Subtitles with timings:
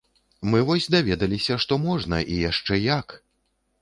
[0.53, 3.07] Мы вось даведаліся, што можна і яшчэ як!